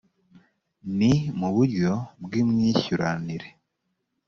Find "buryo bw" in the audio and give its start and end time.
1.55-2.31